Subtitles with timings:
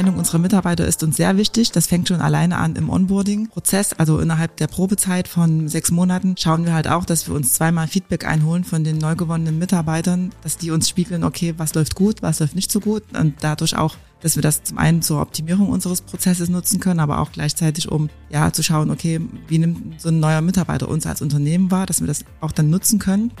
[0.00, 1.72] Meinung unserer Mitarbeiter ist uns sehr wichtig.
[1.72, 3.92] Das fängt schon alleine an im Onboarding-Prozess.
[3.98, 7.86] Also innerhalb der Probezeit von sechs Monaten schauen wir halt auch, dass wir uns zweimal
[7.86, 12.22] Feedback einholen von den neu gewonnenen Mitarbeitern, dass die uns spiegeln, okay, was läuft gut,
[12.22, 15.70] was läuft nicht so gut und dadurch auch dass wir das zum einen zur Optimierung
[15.70, 20.10] unseres Prozesses nutzen können, aber auch gleichzeitig, um ja zu schauen, okay, wie nimmt so
[20.10, 23.32] ein neuer Mitarbeiter uns als Unternehmen wahr, dass wir das auch dann nutzen können.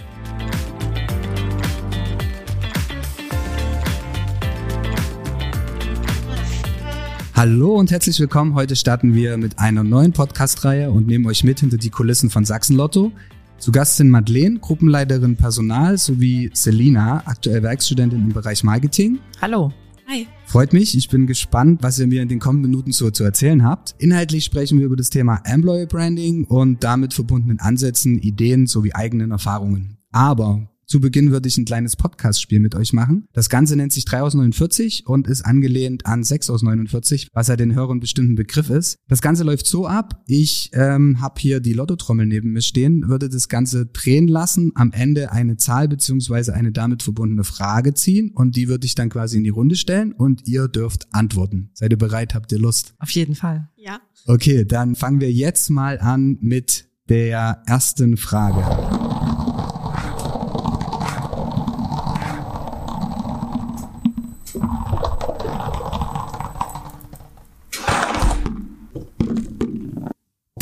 [7.40, 8.54] Hallo und herzlich willkommen.
[8.54, 12.44] Heute starten wir mit einer neuen Podcast-Reihe und nehmen euch mit hinter die Kulissen von
[12.44, 13.12] Sachsen-Lotto.
[13.56, 19.20] Zu Gast sind Madeleine, Gruppenleiterin Personal, sowie Selina, aktuell Werkstudentin im Bereich Marketing.
[19.40, 19.72] Hallo.
[20.06, 20.26] Hi.
[20.44, 20.94] Freut mich.
[20.94, 23.94] Ich bin gespannt, was ihr mir in den kommenden Minuten so zu erzählen habt.
[23.96, 29.30] Inhaltlich sprechen wir über das Thema Employer Branding und damit verbundenen Ansätzen, Ideen sowie eigenen
[29.30, 29.96] Erfahrungen.
[30.12, 33.28] Aber zu Beginn würde ich ein kleines Podcast-Spiel mit euch machen.
[33.32, 37.46] Das Ganze nennt sich 3 aus 49 und ist angelehnt an 6 aus 49, was
[37.46, 38.96] ja den Hörern bestimmt ein Begriff ist.
[39.06, 43.28] Das Ganze läuft so ab, ich ähm, habe hier die Lottotrommel neben mir stehen, würde
[43.28, 48.56] das Ganze drehen lassen, am Ende eine Zahl beziehungsweise eine damit verbundene Frage ziehen und
[48.56, 51.70] die würde ich dann quasi in die Runde stellen und ihr dürft antworten.
[51.72, 52.34] Seid ihr bereit?
[52.34, 52.94] Habt ihr Lust?
[52.98, 53.68] Auf jeden Fall.
[53.76, 54.00] Ja.
[54.26, 59.09] Okay, dann fangen wir jetzt mal an mit der ersten Frage.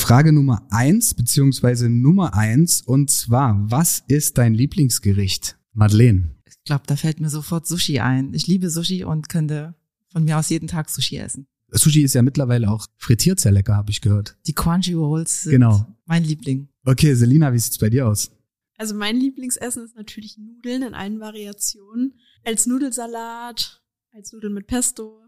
[0.08, 5.58] Frage Nummer eins, beziehungsweise Nummer eins, und zwar, was ist dein Lieblingsgericht?
[5.74, 6.34] Madeleine.
[6.46, 8.32] Ich glaube, da fällt mir sofort Sushi ein.
[8.32, 9.74] Ich liebe Sushi und könnte
[10.10, 11.46] von mir aus jeden Tag Sushi essen.
[11.72, 14.38] Sushi ist ja mittlerweile auch frittiert sehr lecker, habe ich gehört.
[14.46, 15.86] Die Crunchy Rolls sind Genau.
[16.06, 16.68] mein Liebling.
[16.86, 18.30] Okay, Selina, wie sieht's bei dir aus?
[18.78, 22.14] Also mein Lieblingsessen ist natürlich Nudeln in allen Variationen.
[22.44, 25.20] Als Nudelsalat, als Nudeln mit Pesto.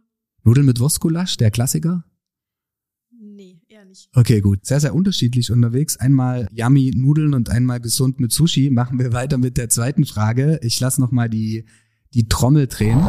[0.43, 2.07] Nudeln mit Wurstgulasch, der Klassiker?
[3.41, 4.11] Nee, eher nicht.
[4.15, 4.67] Okay, gut.
[4.67, 5.97] Sehr, sehr unterschiedlich unterwegs.
[5.97, 8.69] Einmal yummy Nudeln und einmal gesund mit Sushi.
[8.69, 10.61] Machen wir weiter mit der zweiten Frage.
[10.63, 11.65] Ich lasse noch mal die,
[12.13, 13.01] die Trommel drehen.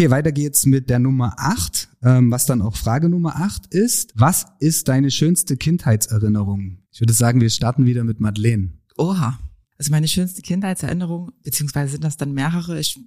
[0.00, 4.14] Okay, weiter geht's mit der Nummer 8, ähm, was dann auch Frage Nummer 8 ist.
[4.14, 6.78] Was ist deine schönste Kindheitserinnerung?
[6.90, 8.72] Ich würde sagen, wir starten wieder mit Madeleine.
[8.96, 9.38] Oha.
[9.76, 12.80] Also meine schönste Kindheitserinnerung, beziehungsweise sind das dann mehrere.
[12.80, 12.98] Ich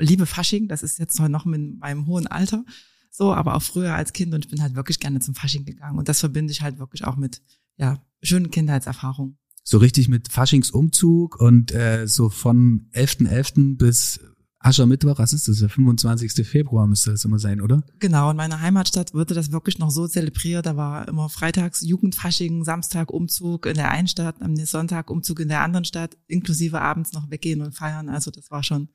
[0.00, 2.64] liebe Fasching, das ist jetzt noch in meinem hohen Alter
[3.12, 6.00] so, aber auch früher als Kind und ich bin halt wirklich gerne zum Fasching gegangen
[6.00, 7.42] und das verbinde ich halt wirklich auch mit,
[7.76, 9.38] ja, schönen Kindheitserfahrungen.
[9.62, 13.76] So richtig mit Faschingsumzug und äh, so von 11.11.
[13.76, 14.18] bis
[14.60, 15.58] Aschermittwoch, was ist das?
[15.58, 16.46] Der 25.
[16.46, 17.82] Februar müsste das immer sein, oder?
[17.98, 20.66] Genau, in meiner Heimatstadt wurde das wirklich noch so zelebriert.
[20.66, 25.48] Da war immer freitags Jugendfasching, Samstag Umzug in der einen Stadt, am Sonntag Umzug in
[25.48, 28.10] der anderen Stadt, inklusive abends noch weggehen und feiern.
[28.10, 28.90] Also das war schon,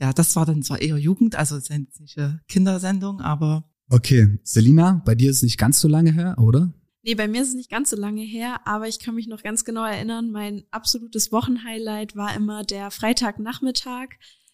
[0.00, 3.64] ja, das war dann zwar eher Jugend, also es ist jetzt nicht eine Kindersendung, aber
[3.90, 6.72] Okay, Selina, bei dir ist es nicht ganz so lange her, oder?
[7.02, 9.42] Nee, bei mir ist es nicht ganz so lange her, aber ich kann mich noch
[9.42, 14.08] ganz genau erinnern, mein absolutes Wochenhighlight war immer der Freitagnachmittag,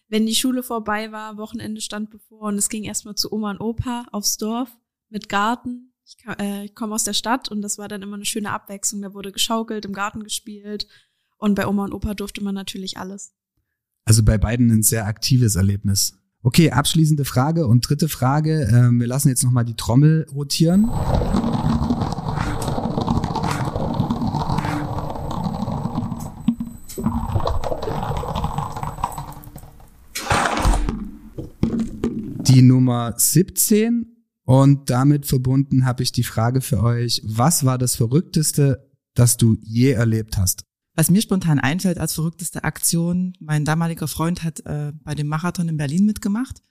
[0.09, 3.61] wenn die Schule vorbei war, Wochenende stand bevor und es ging erstmal zu Oma und
[3.61, 4.69] Opa aufs Dorf
[5.09, 5.93] mit Garten.
[6.05, 9.01] Ich, äh, ich komme aus der Stadt und das war dann immer eine schöne Abwechslung.
[9.01, 10.87] Da wurde geschaukelt, im Garten gespielt
[11.37, 13.33] und bei Oma und Opa durfte man natürlich alles.
[14.05, 16.17] Also bei beiden ein sehr aktives Erlebnis.
[16.41, 18.67] Okay, abschließende Frage und dritte Frage.
[18.71, 20.89] Ähm, wir lassen jetzt nochmal die Trommel rotieren.
[32.49, 34.07] Die Nummer 17
[34.43, 39.55] und damit verbunden habe ich die Frage für euch, was war das Verrückteste, das du
[39.61, 40.63] je erlebt hast?
[40.95, 45.69] Was mir spontan einfällt als verrückteste Aktion, mein damaliger Freund hat äh, bei dem Marathon
[45.69, 46.63] in Berlin mitgemacht.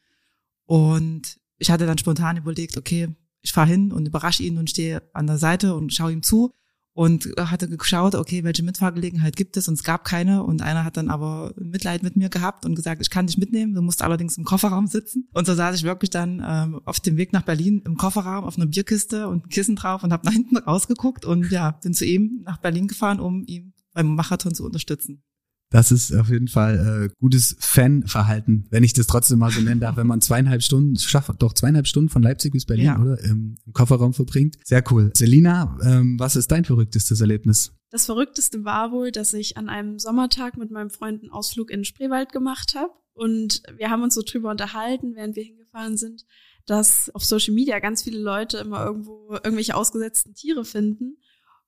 [0.64, 5.08] Und ich hatte dann spontan überlegt, okay, ich fahre hin und überrasche ihn und stehe
[5.14, 6.52] an der Seite und schaue ihm zu
[6.98, 9.68] und hatte geschaut, okay, welche Mitfahrgelegenheit gibt es?
[9.68, 10.42] Und es gab keine.
[10.42, 13.72] Und einer hat dann aber Mitleid mit mir gehabt und gesagt, ich kann dich mitnehmen,
[13.72, 15.28] du musst allerdings im Kofferraum sitzen.
[15.32, 18.56] Und so saß ich wirklich dann ähm, auf dem Weg nach Berlin im Kofferraum auf
[18.56, 22.04] einer Bierkiste und ein Kissen drauf und habe nach hinten rausgeguckt und ja, bin zu
[22.04, 25.22] ihm nach Berlin gefahren, um ihn beim Marathon zu unterstützen.
[25.70, 29.80] Das ist auf jeden Fall äh, gutes Fanverhalten, wenn ich das trotzdem mal so nennen
[29.80, 33.00] darf, wenn man zweieinhalb Stunden, schafft doch zweieinhalb Stunden von Leipzig bis Berlin, Ja.
[33.00, 33.22] oder?
[33.24, 34.56] Im, Im Kofferraum verbringt.
[34.64, 35.10] Sehr cool.
[35.14, 37.72] Selina, ähm, was ist dein verrücktestes Erlebnis?
[37.90, 41.80] Das Verrückteste war wohl, dass ich an einem Sommertag mit meinem Freund einen Ausflug in
[41.80, 42.92] den Spreewald gemacht habe.
[43.14, 46.24] Und wir haben uns so drüber unterhalten, während wir hingefahren sind,
[46.66, 51.16] dass auf Social Media ganz viele Leute immer irgendwo irgendwelche ausgesetzten Tiere finden.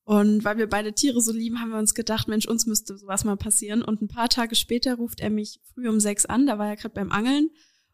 [0.05, 3.25] Und weil wir beide Tiere so lieben, haben wir uns gedacht, Mensch, uns müsste sowas
[3.25, 3.83] mal passieren.
[3.83, 6.77] Und ein paar Tage später ruft er mich früh um sechs an, da war er
[6.77, 7.51] gerade beim Angeln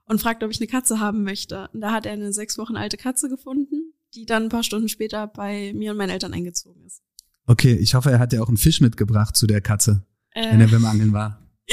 [0.06, 1.68] und fragt, ob ich eine Katze haben möchte.
[1.72, 4.88] Und da hat er eine sechs Wochen alte Katze gefunden, die dann ein paar Stunden
[4.88, 7.02] später bei mir und meinen Eltern eingezogen ist.
[7.46, 10.60] Okay, ich hoffe, er hat ja auch einen Fisch mitgebracht zu der Katze, äh, wenn
[10.60, 11.42] er beim Angeln war.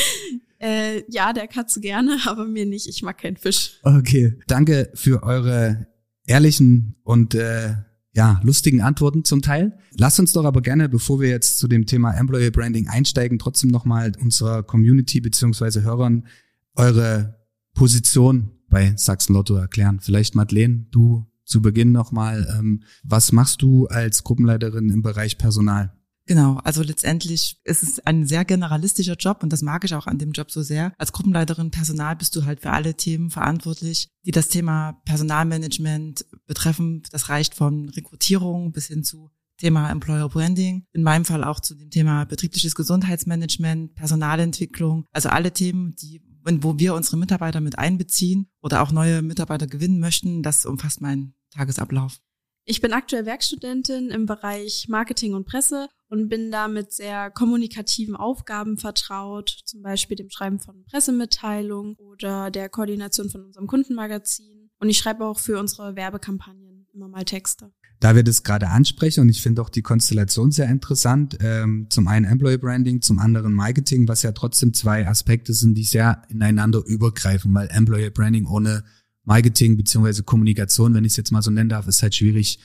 [0.59, 2.87] Äh, ja, der Katze gerne, aber mir nicht.
[2.87, 3.81] Ich mag keinen Fisch.
[3.83, 5.87] Okay, danke für eure
[6.25, 7.75] ehrlichen und äh,
[8.13, 9.77] ja, lustigen Antworten zum Teil.
[9.97, 13.71] Lasst uns doch aber gerne, bevor wir jetzt zu dem Thema Employer Branding einsteigen, trotzdem
[13.71, 16.27] nochmal unserer Community beziehungsweise Hörern
[16.75, 17.39] eure
[17.73, 19.99] Position bei Sachsen Lotto erklären.
[19.99, 25.93] Vielleicht Madeleine, du zu Beginn nochmal, ähm, was machst du als Gruppenleiterin im Bereich Personal?
[26.25, 30.19] Genau, also letztendlich ist es ein sehr generalistischer Job und das mag ich auch an
[30.19, 30.93] dem Job so sehr.
[30.97, 37.03] Als Gruppenleiterin Personal bist du halt für alle Themen verantwortlich, die das Thema Personalmanagement betreffen.
[37.11, 41.75] Das reicht von Rekrutierung bis hin zu Thema Employer Branding, in meinem Fall auch zu
[41.75, 48.49] dem Thema betriebliches Gesundheitsmanagement, Personalentwicklung, also alle Themen, die wo wir unsere Mitarbeiter mit einbeziehen
[48.61, 52.19] oder auch neue Mitarbeiter gewinnen möchten, das umfasst meinen Tagesablauf.
[52.65, 58.15] Ich bin aktuell Werkstudentin im Bereich Marketing und Presse und bin da mit sehr kommunikativen
[58.15, 64.69] Aufgaben vertraut, zum Beispiel dem Schreiben von Pressemitteilungen oder der Koordination von unserem Kundenmagazin.
[64.79, 67.71] Und ich schreibe auch für unsere Werbekampagnen immer mal Texte.
[67.99, 72.07] Da wir das gerade ansprechen und ich finde auch die Konstellation sehr interessant, ähm, zum
[72.07, 76.83] einen Employee Branding, zum anderen Marketing, was ja trotzdem zwei Aspekte sind, die sehr ineinander
[76.85, 78.83] übergreifen, weil Employee Branding ohne
[79.23, 82.59] Marketing beziehungsweise Kommunikation, wenn ich es jetzt mal so nennen darf, ist halt schwierig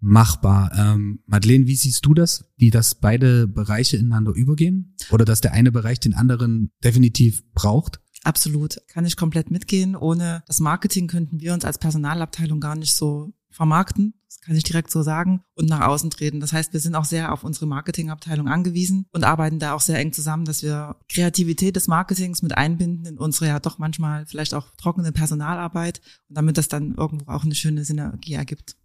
[0.00, 0.72] machbar.
[0.76, 5.52] Ähm, Madeleine, wie siehst du das, die dass beide Bereiche ineinander übergehen oder dass der
[5.52, 8.00] eine Bereich den anderen definitiv braucht?
[8.24, 9.94] Absolut, kann ich komplett mitgehen.
[9.94, 14.64] Ohne das Marketing könnten wir uns als Personalabteilung gar nicht so vermarkten, das kann ich
[14.64, 16.40] direkt so sagen, und nach außen treten.
[16.40, 19.98] Das heißt, wir sind auch sehr auf unsere Marketingabteilung angewiesen und arbeiten da auch sehr
[19.98, 24.54] eng zusammen, dass wir Kreativität des Marketings mit einbinden in unsere ja doch manchmal vielleicht
[24.54, 28.76] auch trockene Personalarbeit und damit das dann irgendwo auch eine schöne Synergie ergibt.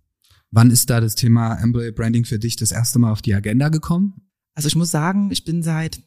[0.51, 3.69] Wann ist da das Thema Employee Branding für dich das erste Mal auf die Agenda
[3.69, 4.21] gekommen?
[4.53, 6.03] Also ich muss sagen, ich bin seit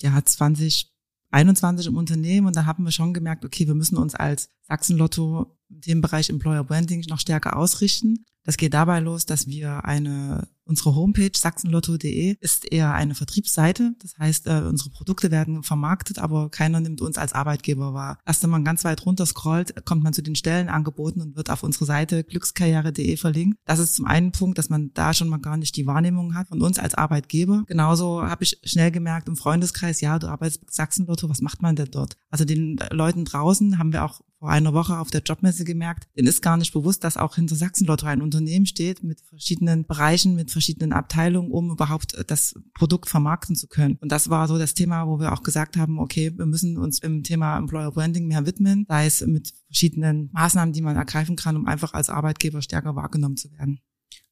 [0.00, 4.48] ja 2021 im Unternehmen und da haben wir schon gemerkt, okay, wir müssen uns als
[4.62, 8.24] Sachsen Lotto dem Bereich Employer Branding noch stärker ausrichten.
[8.44, 13.94] Das geht dabei los, dass wir eine Unsere Homepage sachsenlotto.de ist eher eine Vertriebsseite.
[14.00, 18.18] Das heißt, äh, unsere Produkte werden vermarktet, aber keiner nimmt uns als Arbeitgeber wahr.
[18.26, 21.62] Erst wenn man ganz weit runter scrollt, kommt man zu den Stellenangeboten und wird auf
[21.62, 23.58] unsere Seite glückskarriere.de verlinkt.
[23.64, 26.48] Das ist zum einen Punkt, dass man da schon mal gar nicht die Wahrnehmung hat
[26.48, 27.64] von uns als Arbeitgeber.
[27.66, 31.76] Genauso habe ich schnell gemerkt im Freundeskreis, ja, du arbeitest bei Sachsenlotto, was macht man
[31.76, 32.16] denn dort?
[32.30, 36.26] Also den Leuten draußen haben wir auch vor einer Woche auf der Jobmesse gemerkt, denen
[36.26, 40.50] ist gar nicht bewusst, dass auch hinter Sachsenlotto ein Unternehmen steht mit verschiedenen Bereichen, mit
[40.50, 43.98] verschiedenen Abteilungen, um überhaupt das Produkt vermarkten zu können.
[44.00, 46.98] Und das war so das Thema, wo wir auch gesagt haben, okay, wir müssen uns
[46.98, 51.56] im Thema Employer Branding mehr widmen, sei es mit verschiedenen Maßnahmen, die man ergreifen kann,
[51.56, 53.78] um einfach als Arbeitgeber stärker wahrgenommen zu werden.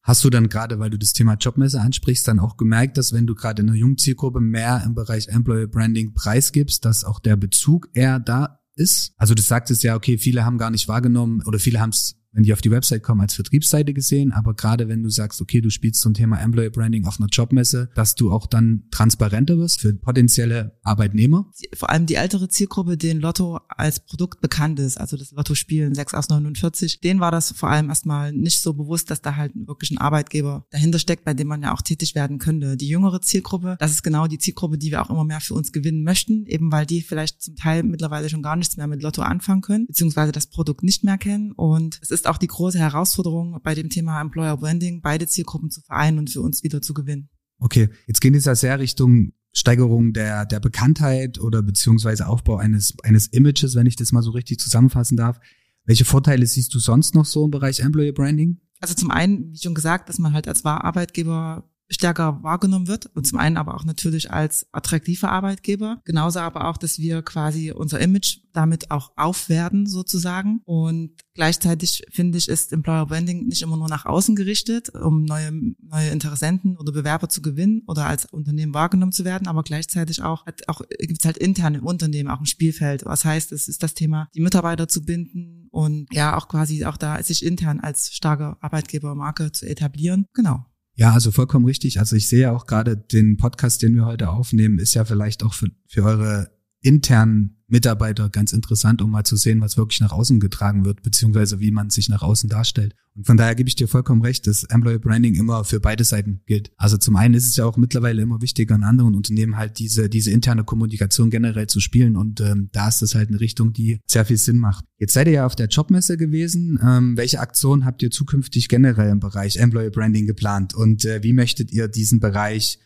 [0.02, 3.28] Hast du dann gerade, weil du das Thema Jobmesse ansprichst, dann auch gemerkt, dass wenn
[3.28, 3.96] du gerade in einer jungen
[4.40, 9.12] mehr im Bereich Employer Branding preisgibst, dass auch der Bezug eher da ist.
[9.16, 12.42] Also du sagtest ja, okay, viele haben gar nicht wahrgenommen oder viele haben es wenn
[12.42, 14.32] die auf die Website kommen, als Vertriebsseite gesehen.
[14.32, 17.90] Aber gerade wenn du sagst, okay, du spielst zum Thema Employer Branding auf einer Jobmesse,
[17.94, 21.50] dass du auch dann transparenter wirst für potenzielle Arbeitnehmer.
[21.74, 26.14] Vor allem die ältere Zielgruppe, den Lotto als Produkt bekannt ist, also das Lotto-Spielen 6
[26.14, 29.90] aus 49, denen war das vor allem erstmal nicht so bewusst, dass da halt wirklich
[29.90, 32.76] ein Arbeitgeber dahinter steckt, bei dem man ja auch tätig werden könnte.
[32.76, 35.72] Die jüngere Zielgruppe, das ist genau die Zielgruppe, die wir auch immer mehr für uns
[35.72, 39.22] gewinnen möchten, eben weil die vielleicht zum Teil mittlerweile schon gar nichts mehr mit Lotto
[39.22, 41.52] anfangen können, beziehungsweise das Produkt nicht mehr kennen.
[41.52, 45.70] Und es ist ist auch die große Herausforderung bei dem Thema Employer Branding, beide Zielgruppen
[45.70, 47.28] zu vereinen und für uns wieder zu gewinnen.
[47.58, 52.94] Okay, jetzt geht es ja sehr Richtung Steigerung der, der Bekanntheit oder beziehungsweise Aufbau eines,
[53.02, 55.40] eines Images, wenn ich das mal so richtig zusammenfassen darf.
[55.84, 58.60] Welche Vorteile siehst du sonst noch so im Bereich Employer Branding?
[58.80, 63.26] Also zum einen, wie schon gesagt, dass man halt als Arbeitgeber stärker wahrgenommen wird und
[63.26, 66.00] zum einen aber auch natürlich als attraktiver Arbeitgeber.
[66.04, 72.38] Genauso aber auch, dass wir quasi unser Image damit auch aufwerten sozusagen und gleichzeitig finde
[72.38, 76.92] ich ist Employer Branding nicht immer nur nach außen gerichtet, um neue neue Interessenten oder
[76.92, 81.24] Bewerber zu gewinnen oder als Unternehmen wahrgenommen zu werden, aber gleichzeitig auch hat auch gibt's
[81.24, 83.04] halt intern im Unternehmen auch ein Spielfeld.
[83.04, 86.96] Was heißt, es ist das Thema, die Mitarbeiter zu binden und ja auch quasi auch
[86.96, 90.26] da sich intern als starke Arbeitgebermarke zu etablieren.
[90.34, 90.64] Genau.
[91.00, 91.98] Ja, also vollkommen richtig.
[91.98, 95.54] Also ich sehe auch gerade den Podcast, den wir heute aufnehmen, ist ja vielleicht auch
[95.54, 96.50] für, für eure
[96.82, 101.60] internen Mitarbeiter ganz interessant, um mal zu sehen, was wirklich nach außen getragen wird, beziehungsweise
[101.60, 102.94] wie man sich nach außen darstellt.
[103.16, 106.42] Und von daher gebe ich dir vollkommen recht, dass Employer Branding immer für beide Seiten
[106.46, 106.70] gilt.
[106.76, 110.08] Also zum einen ist es ja auch mittlerweile immer wichtiger in anderen Unternehmen halt diese,
[110.08, 114.00] diese interne Kommunikation generell zu spielen und ähm, da ist das halt eine Richtung, die
[114.06, 114.84] sehr viel Sinn macht.
[114.98, 116.78] Jetzt seid ihr ja auf der Jobmesse gewesen.
[116.82, 121.32] Ähm, welche Aktionen habt ihr zukünftig generell im Bereich Employer Branding geplant und äh, wie
[121.32, 122.78] möchtet ihr diesen Bereich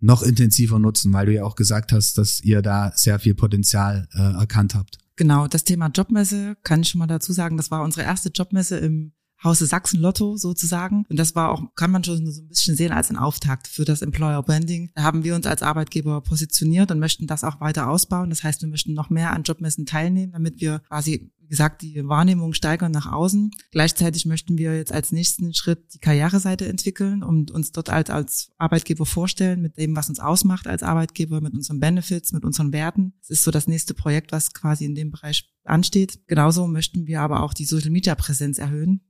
[0.00, 4.08] noch intensiver nutzen, weil du ja auch gesagt hast, dass ihr da sehr viel Potenzial
[4.14, 4.98] äh, erkannt habt.
[5.16, 8.78] Genau, das Thema Jobmesse kann ich schon mal dazu sagen, das war unsere erste Jobmesse
[8.78, 11.04] im Hause Sachsen Lotto sozusagen.
[11.08, 13.84] Und das war auch, kann man schon so ein bisschen sehen als ein Auftakt für
[13.84, 14.90] das Employer Branding.
[14.94, 18.30] Da haben wir uns als Arbeitgeber positioniert und möchten das auch weiter ausbauen.
[18.30, 22.54] Das heißt, wir möchten noch mehr an Jobmessen teilnehmen, damit wir quasi gesagt, die Wahrnehmung
[22.54, 23.50] steigern nach außen.
[23.70, 28.52] Gleichzeitig möchten wir jetzt als nächsten Schritt die Karriereseite entwickeln und uns dort als, als
[28.56, 33.12] Arbeitgeber vorstellen mit dem, was uns ausmacht als Arbeitgeber, mit unseren Benefits, mit unseren Werten.
[33.20, 36.20] Das ist so das nächste Projekt, was quasi in dem Bereich ansteht.
[36.26, 39.02] Genauso möchten wir aber auch die Social Media Präsenz erhöhen.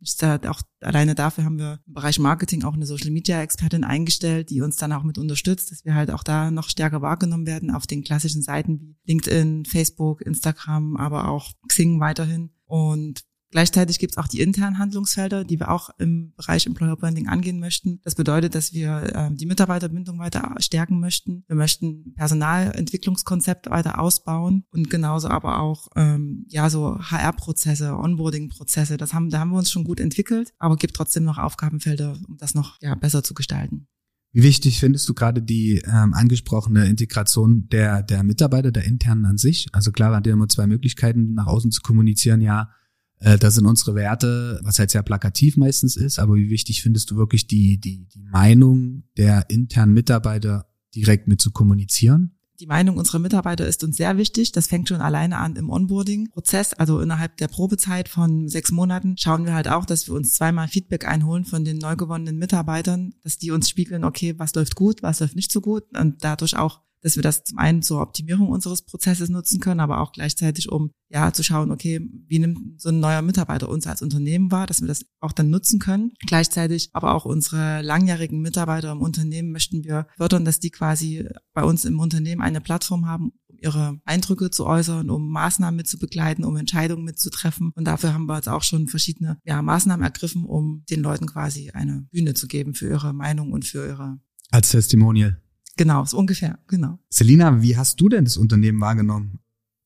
[0.46, 4.60] Auch alleine dafür haben wir im Bereich Marketing auch eine Social Media Expertin eingestellt, die
[4.60, 7.86] uns dann auch mit unterstützt, dass wir halt auch da noch stärker wahrgenommen werden auf
[7.86, 12.29] den klassischen Seiten wie LinkedIn, Facebook, Instagram, aber auch Xing weiterhin.
[12.64, 17.26] Und Gleichzeitig gibt es auch die internen Handlungsfelder, die wir auch im Bereich Employer Branding
[17.26, 18.00] angehen möchten.
[18.04, 21.44] Das bedeutet, dass wir äh, die Mitarbeiterbindung weiter stärken möchten.
[21.48, 28.96] Wir möchten Personalentwicklungskonzepte weiter ausbauen und genauso aber auch ähm, ja so HR-Prozesse, Onboarding-Prozesse.
[28.96, 32.36] Das haben, da haben wir uns schon gut entwickelt, aber gibt trotzdem noch Aufgabenfelder, um
[32.36, 33.88] das noch ja, besser zu gestalten.
[34.32, 39.38] Wie wichtig findest du gerade die ähm, angesprochene Integration der, der Mitarbeiter, der internen an
[39.38, 39.66] sich?
[39.72, 42.70] Also klar, hat ihr immer zwei Möglichkeiten, nach außen zu kommunizieren, ja,
[43.18, 47.10] äh, das sind unsere Werte, was halt sehr plakativ meistens ist, aber wie wichtig findest
[47.10, 52.36] du wirklich die, die, die Meinung der internen Mitarbeiter direkt mit zu kommunizieren?
[52.60, 54.52] Die Meinung unserer Mitarbeiter ist uns sehr wichtig.
[54.52, 56.74] Das fängt schon alleine an im Onboarding-Prozess.
[56.74, 60.68] Also innerhalb der Probezeit von sechs Monaten schauen wir halt auch, dass wir uns zweimal
[60.68, 65.02] Feedback einholen von den neu gewonnenen Mitarbeitern, dass die uns spiegeln, okay, was läuft gut,
[65.02, 68.48] was läuft nicht so gut und dadurch auch dass wir das zum einen zur Optimierung
[68.48, 72.90] unseres Prozesses nutzen können, aber auch gleichzeitig, um ja zu schauen, okay, wie nimmt so
[72.90, 76.12] ein neuer Mitarbeiter uns als Unternehmen wahr, dass wir das auch dann nutzen können.
[76.26, 81.64] Gleichzeitig aber auch unsere langjährigen Mitarbeiter im Unternehmen möchten wir fördern, dass die quasi bei
[81.64, 85.98] uns im Unternehmen eine Plattform haben, um ihre Eindrücke zu äußern, um Maßnahmen mit zu
[85.98, 87.72] begleiten, um Entscheidungen mitzutreffen.
[87.74, 91.70] Und dafür haben wir jetzt auch schon verschiedene ja, Maßnahmen ergriffen, um den Leuten quasi
[91.70, 94.20] eine Bühne zu geben für ihre Meinung und für ihre
[94.52, 95.40] als Testimonial.
[95.80, 96.98] Genau, so ungefähr, genau.
[97.08, 99.38] Selina, wie hast du denn das Unternehmen wahrgenommen?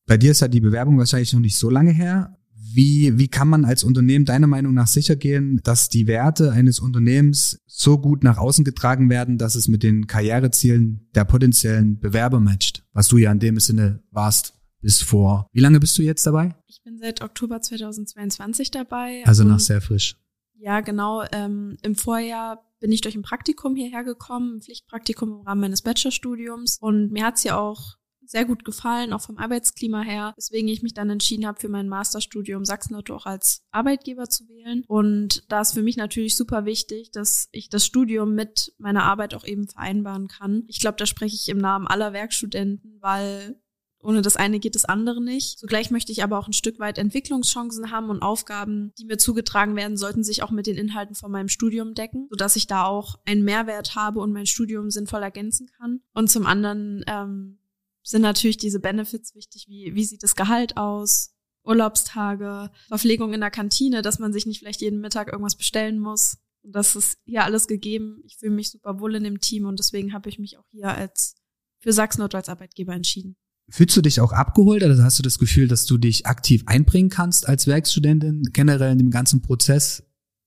[0.07, 2.37] Bei dir ist ja die Bewerbung wahrscheinlich noch nicht so lange her.
[2.53, 6.81] Wie, wie kann man als Unternehmen deiner Meinung nach sicher gehen, dass die Werte eines
[6.81, 12.41] Unternehmens so gut nach außen getragen werden, dass es mit den Karrierezielen der potenziellen Bewerber
[12.41, 15.47] matcht, was du ja in dem Sinne warst bis vor.
[15.53, 16.57] Wie lange bist du jetzt dabei?
[16.67, 19.23] Ich bin seit Oktober 2022 dabei.
[19.27, 20.17] Also noch sehr frisch.
[20.57, 21.25] Ja, genau.
[21.33, 25.83] Ähm, Im Vorjahr bin ich durch ein Praktikum hierher gekommen, ein Pflichtpraktikum im Rahmen meines
[25.83, 26.79] Bachelorstudiums.
[26.81, 27.97] Und mir hat's ja auch
[28.27, 31.89] sehr gut gefallen, auch vom Arbeitsklima her, weswegen ich mich dann entschieden habe, für mein
[31.89, 34.85] Masterstudium Sachsen-Lotto auch als Arbeitgeber zu wählen.
[34.87, 39.35] Und da ist für mich natürlich super wichtig, dass ich das Studium mit meiner Arbeit
[39.35, 40.65] auch eben vereinbaren kann.
[40.69, 43.61] Ich glaube, da spreche ich im Namen aller Werkstudenten, weil
[44.05, 45.59] ohne das eine geht das andere nicht.
[45.59, 49.77] Zugleich möchte ich aber auch ein Stück weit Entwicklungschancen haben und Aufgaben, die mir zugetragen
[49.77, 53.17] werden, sollten sich auch mit den Inhalten von meinem Studium decken, sodass ich da auch
[53.25, 56.01] einen Mehrwert habe und mein Studium sinnvoll ergänzen kann.
[56.13, 57.59] Und zum anderen ähm,
[58.03, 61.35] sind natürlich diese Benefits wichtig, wie, wie sieht das Gehalt aus,
[61.65, 66.37] Urlaubstage, Verpflegung in der Kantine, dass man sich nicht vielleicht jeden Mittag irgendwas bestellen muss.
[66.63, 68.21] Und das ist hier alles gegeben.
[68.25, 70.89] Ich fühle mich super wohl in dem Team und deswegen habe ich mich auch hier
[70.89, 71.37] als
[71.79, 73.37] für Sachsen-Nord als Arbeitgeber entschieden.
[73.71, 77.09] Fühlst du dich auch abgeholt oder hast du das Gefühl, dass du dich aktiv einbringen
[77.09, 80.05] kannst als Werkstudentin generell in dem ganzen Prozess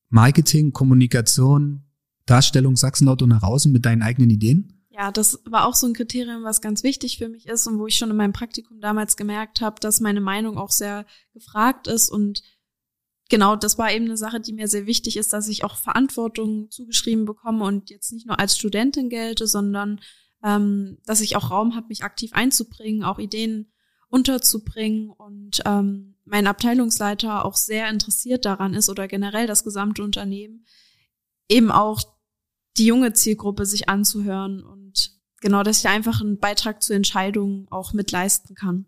[0.10, 1.84] Marketing, Kommunikation,
[2.26, 4.86] Darstellung Sachsenlotto nach außen mit deinen eigenen Ideen?
[4.92, 7.88] Ja, das war auch so ein Kriterium, was ganz wichtig für mich ist und wo
[7.88, 12.10] ich schon in meinem Praktikum damals gemerkt habe, dass meine Meinung auch sehr gefragt ist
[12.10, 12.42] und
[13.30, 16.72] genau, das war eben eine Sache, die mir sehr wichtig ist, dass ich auch Verantwortung
[16.72, 20.02] zugeschrieben bekomme und jetzt nicht nur als Studentin gelte, sondern
[20.44, 23.72] ähm, dass ich auch Raum habe, mich aktiv einzubringen, auch Ideen
[24.10, 30.66] unterzubringen und ähm, mein Abteilungsleiter auch sehr interessiert daran ist oder generell das gesamte Unternehmen,
[31.50, 32.02] eben auch
[32.78, 37.94] die junge Zielgruppe sich anzuhören und genau, dass ich einfach einen Beitrag zu Entscheidungen auch
[37.94, 38.86] mitleisten kann.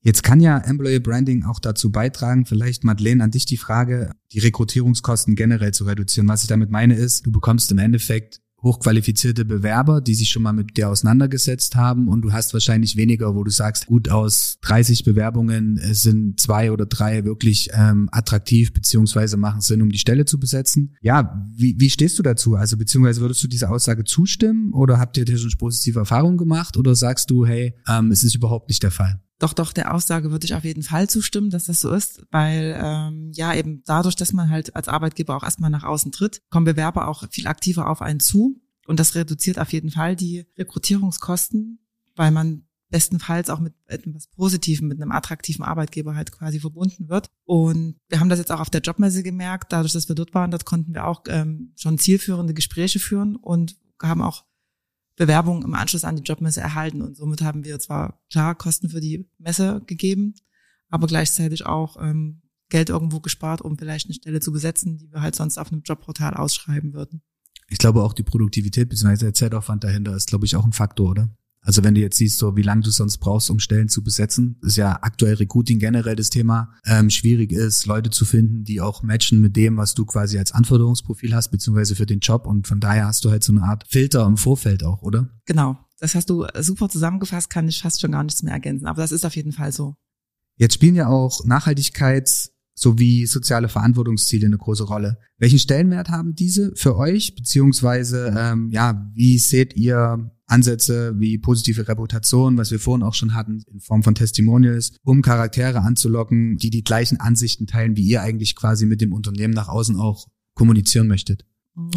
[0.00, 4.38] Jetzt kann ja Employer Branding auch dazu beitragen, vielleicht Madeleine an dich die Frage, die
[4.38, 6.28] Rekrutierungskosten generell zu reduzieren.
[6.28, 10.52] Was ich damit meine ist, du bekommst im Endeffekt hochqualifizierte Bewerber, die sich schon mal
[10.52, 15.04] mit dir auseinandergesetzt haben und du hast wahrscheinlich weniger, wo du sagst, gut, aus 30
[15.04, 20.24] Bewerbungen äh, sind zwei oder drei wirklich ähm, attraktiv beziehungsweise machen Sinn, um die Stelle
[20.24, 20.96] zu besetzen.
[21.00, 22.56] Ja, wie, wie stehst du dazu?
[22.56, 26.76] Also beziehungsweise würdest du dieser Aussage zustimmen oder habt ihr dir schon positive Erfahrungen gemacht
[26.76, 29.20] oder sagst du, hey, ähm, es ist überhaupt nicht der Fall?
[29.38, 32.78] Doch, doch, der Aussage würde ich auf jeden Fall zustimmen, dass das so ist, weil
[32.82, 36.64] ähm, ja eben dadurch, dass man halt als Arbeitgeber auch erstmal nach außen tritt, kommen
[36.64, 41.80] Bewerber auch viel aktiver auf einen zu und das reduziert auf jeden Fall die Rekrutierungskosten,
[42.14, 47.28] weil man bestenfalls auch mit etwas Positivem, mit einem attraktiven Arbeitgeber halt quasi verbunden wird.
[47.44, 50.50] Und wir haben das jetzt auch auf der Jobmesse gemerkt, dadurch, dass wir dort waren,
[50.50, 54.44] dort konnten wir auch ähm, schon zielführende Gespräche führen und haben auch
[55.16, 57.02] Bewerbungen im Anschluss an die Jobmesse erhalten.
[57.02, 60.34] Und somit haben wir zwar klar Kosten für die Messe gegeben,
[60.88, 65.22] aber gleichzeitig auch ähm, Geld irgendwo gespart, um vielleicht eine Stelle zu besetzen, die wir
[65.22, 67.22] halt sonst auf einem Jobportal ausschreiben würden.
[67.68, 69.16] Ich glaube auch die Produktivität bzw.
[69.16, 71.28] der Zeitaufwand dahinter ist, glaube ich, auch ein Faktor, oder?
[71.66, 74.56] Also wenn du jetzt siehst, so wie lange du sonst brauchst, um Stellen zu besetzen,
[74.62, 79.02] ist ja aktuell Recruiting generell das Thema, ähm, schwierig ist, Leute zu finden, die auch
[79.02, 82.46] matchen mit dem, was du quasi als Anforderungsprofil hast, beziehungsweise für den Job.
[82.46, 85.28] Und von daher hast du halt so eine Art Filter im Vorfeld auch, oder?
[85.44, 85.76] Genau.
[85.98, 88.86] Das hast du super zusammengefasst, kann ich fast schon gar nichts mehr ergänzen.
[88.86, 89.94] Aber das ist auf jeden Fall so.
[90.56, 95.18] Jetzt spielen ja auch Nachhaltigkeits- sowie soziale Verantwortungsziele eine große Rolle.
[95.38, 101.88] Welchen Stellenwert haben diese für euch, beziehungsweise ähm, ja, wie seht ihr Ansätze wie positive
[101.88, 106.70] Reputation, was wir vorhin auch schon hatten, in Form von Testimonials, um Charaktere anzulocken, die
[106.70, 111.08] die gleichen Ansichten teilen, wie ihr eigentlich quasi mit dem Unternehmen nach außen auch kommunizieren
[111.08, 111.44] möchtet?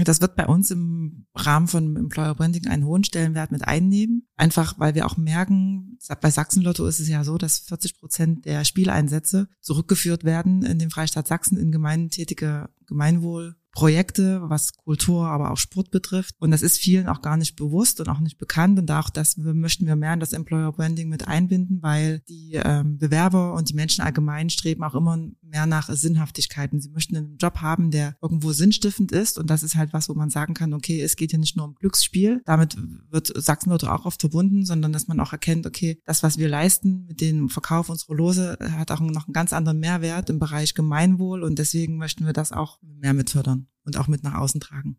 [0.03, 4.27] Das wird bei uns im Rahmen von Employer Branding einen hohen Stellenwert mit einnehmen.
[4.35, 8.65] Einfach, weil wir auch merken, bei Sachsen-Lotto ist es ja so, dass 40 Prozent der
[8.65, 15.57] Spieleinsätze zurückgeführt werden in den Freistaat Sachsen in gemeintätige Gemeinwohl Projekte, was Kultur, aber auch
[15.57, 16.35] Sport betrifft.
[16.39, 18.79] Und das ist vielen auch gar nicht bewusst und auch nicht bekannt.
[18.79, 22.97] Und auch das möchten wir mehr in das Employer Branding mit einbinden, weil die ähm,
[22.97, 26.81] Bewerber und die Menschen allgemein streben auch immer mehr nach Sinnhaftigkeiten.
[26.81, 29.37] Sie möchten einen Job haben, der irgendwo sinnstiftend ist.
[29.37, 31.65] Und das ist halt was, wo man sagen kann, okay, es geht hier nicht nur
[31.65, 32.41] um Glücksspiel.
[32.45, 32.75] Damit
[33.09, 37.05] wird Sachsen-Lotto auch oft verbunden, sondern dass man auch erkennt, okay, das, was wir leisten
[37.05, 41.43] mit dem Verkauf unserer Lose, hat auch noch einen ganz anderen Mehrwert im Bereich Gemeinwohl.
[41.43, 44.97] Und deswegen möchten wir das auch mehr mit fördern und auch mit nach außen tragen.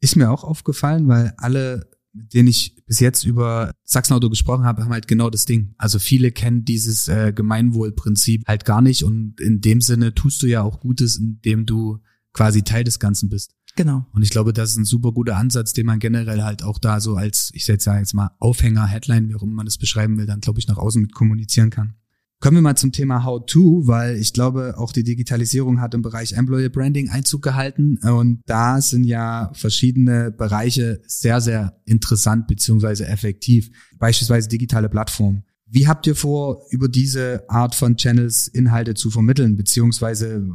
[0.00, 4.82] Ist mir auch aufgefallen, weil alle, mit denen ich bis jetzt über Sachsenauto gesprochen habe,
[4.82, 5.74] haben halt genau das Ding.
[5.78, 10.46] Also viele kennen dieses äh, Gemeinwohlprinzip halt gar nicht und in dem Sinne tust du
[10.46, 12.00] ja auch Gutes, indem du
[12.32, 13.54] quasi Teil des Ganzen bist.
[13.76, 14.06] Genau.
[14.12, 17.00] Und ich glaube, das ist ein super guter Ansatz, den man generell halt auch da
[17.00, 20.18] so als, ich setze ja jetzt mal Aufhänger, Headline, wie auch immer man das beschreiben
[20.18, 21.94] will, dann glaube ich nach außen mit kommunizieren kann.
[22.42, 26.32] Kommen wir mal zum Thema How-To, weil ich glaube, auch die Digitalisierung hat im Bereich
[26.32, 33.70] Employer Branding Einzug gehalten und da sind ja verschiedene Bereiche sehr, sehr interessant beziehungsweise effektiv.
[33.96, 35.44] Beispielsweise digitale Plattformen.
[35.66, 40.50] Wie habt ihr vor, über diese Art von Channels Inhalte zu vermitteln, beziehungsweise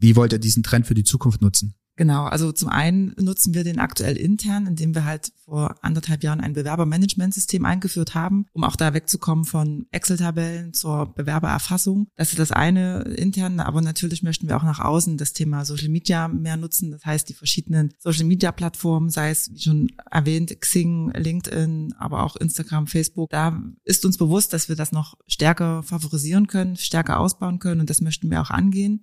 [0.00, 1.72] wie wollt ihr diesen Trend für die Zukunft nutzen?
[1.96, 6.40] Genau, also zum einen nutzen wir den aktuell intern, indem wir halt vor anderthalb Jahren
[6.40, 12.08] ein Bewerbermanagementsystem eingeführt haben, um auch da wegzukommen von Excel-Tabellen zur Bewerbererfassung.
[12.16, 15.90] Das ist das eine intern, aber natürlich möchten wir auch nach außen das Thema Social
[15.90, 16.90] Media mehr nutzen.
[16.92, 22.22] Das heißt, die verschiedenen Social Media Plattformen, sei es wie schon erwähnt, Xing, LinkedIn, aber
[22.22, 27.20] auch Instagram, Facebook, da ist uns bewusst, dass wir das noch stärker favorisieren können, stärker
[27.20, 29.02] ausbauen können und das möchten wir auch angehen.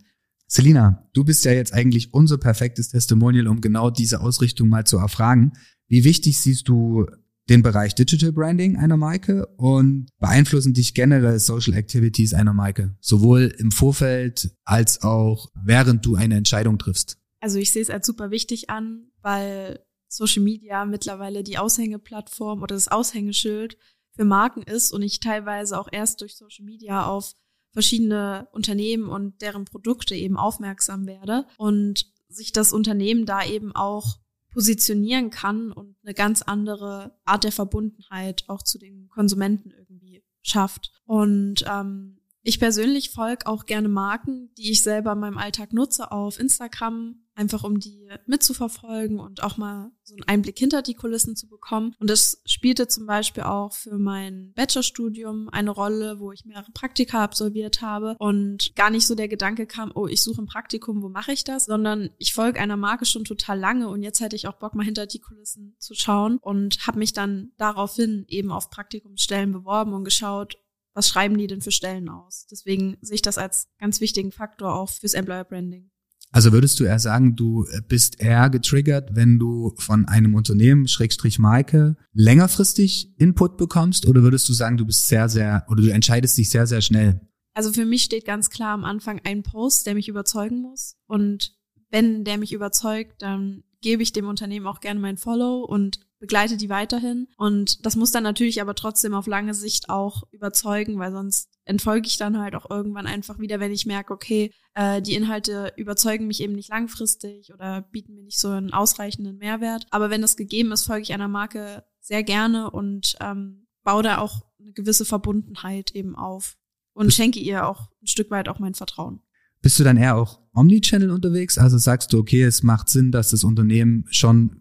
[0.52, 4.98] Selina, du bist ja jetzt eigentlich unser perfektes Testimonial, um genau diese Ausrichtung mal zu
[4.98, 5.54] erfragen.
[5.88, 7.06] Wie wichtig siehst du
[7.50, 13.54] den Bereich Digital Branding einer Marke und beeinflussen dich generell Social Activities einer Marke, sowohl
[13.60, 17.20] im Vorfeld als auch während du eine Entscheidung triffst?
[17.40, 22.74] Also ich sehe es als super wichtig an, weil Social Media mittlerweile die Aushängeplattform oder
[22.74, 23.78] das Aushängeschild
[24.16, 27.36] für Marken ist und ich teilweise auch erst durch Social Media auf
[27.72, 34.18] verschiedene Unternehmen und deren Produkte eben aufmerksam werde und sich das Unternehmen da eben auch
[34.52, 40.92] positionieren kann und eine ganz andere Art der Verbundenheit auch zu den Konsumenten irgendwie schafft.
[41.06, 46.12] Und ähm, ich persönlich folge auch gerne Marken, die ich selber in meinem Alltag nutze
[46.12, 51.38] auf Instagram, einfach um die mitzuverfolgen und auch mal so einen Einblick hinter die Kulissen
[51.38, 51.96] zu bekommen.
[51.98, 57.24] Und das spielte zum Beispiel auch für mein Bachelorstudium eine Rolle, wo ich mehrere Praktika
[57.24, 61.08] absolviert habe und gar nicht so der Gedanke kam, oh, ich suche ein Praktikum, wo
[61.08, 64.48] mache ich das, sondern ich folge einer Marke schon total lange und jetzt hätte ich
[64.48, 68.70] auch Bock, mal hinter die Kulissen zu schauen und habe mich dann daraufhin eben auf
[68.70, 70.58] Praktikumsstellen beworben und geschaut,
[70.94, 72.48] was schreiben die denn für Stellen aus?
[72.52, 75.90] Deswegen sehe ich das als ganz wichtigen Faktor auch fürs Employer Branding.
[76.32, 81.40] Also würdest du eher sagen, du bist eher getriggert, wenn du von einem Unternehmen, Schrägstrich
[81.40, 84.06] Marke, längerfristig Input bekommst?
[84.08, 87.22] Oder würdest du sagen, du bist sehr, sehr, oder du entscheidest dich sehr, sehr schnell?
[87.56, 90.98] Also für mich steht ganz klar am Anfang ein Post, der mich überzeugen muss.
[91.08, 91.56] Und
[91.90, 96.58] wenn der mich überzeugt, dann gebe ich dem Unternehmen auch gerne mein Follow und begleite
[96.58, 97.28] die weiterhin.
[97.38, 102.08] Und das muss dann natürlich aber trotzdem auf lange Sicht auch überzeugen, weil sonst entfolge
[102.08, 106.26] ich dann halt auch irgendwann einfach wieder, wenn ich merke, okay, äh, die Inhalte überzeugen
[106.26, 109.86] mich eben nicht langfristig oder bieten mir nicht so einen ausreichenden Mehrwert.
[109.92, 114.18] Aber wenn das gegeben ist, folge ich einer Marke sehr gerne und ähm, baue da
[114.18, 116.58] auch eine gewisse Verbundenheit eben auf
[116.94, 119.22] und schenke ihr auch ein Stück weit auch mein Vertrauen.
[119.62, 121.60] Bist du dann eher auch Omnichannel unterwegs?
[121.60, 124.59] Also sagst du, okay, es macht Sinn, dass das Unternehmen schon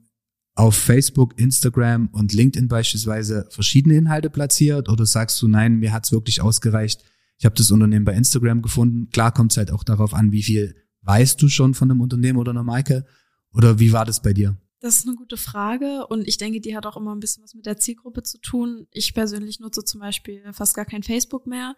[0.58, 4.88] auf Facebook, Instagram und LinkedIn beispielsweise verschiedene Inhalte platziert?
[4.88, 7.04] Oder sagst du, nein, mir hat's wirklich ausgereicht,
[7.38, 9.08] ich habe das Unternehmen bei Instagram gefunden.
[9.10, 12.38] Klar kommt es halt auch darauf an, wie viel weißt du schon von einem Unternehmen
[12.38, 13.06] oder einer Marke?
[13.54, 14.56] Oder wie war das bei dir?
[14.80, 17.54] Das ist eine gute Frage und ich denke, die hat auch immer ein bisschen was
[17.54, 18.88] mit der Zielgruppe zu tun.
[18.90, 21.76] Ich persönlich nutze zum Beispiel fast gar kein Facebook mehr